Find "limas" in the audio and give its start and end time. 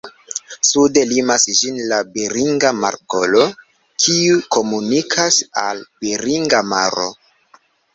1.11-1.45